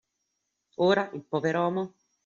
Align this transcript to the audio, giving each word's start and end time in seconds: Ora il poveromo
Ora 0.77 1.11
il 1.13 1.21
poveromo 1.25 1.93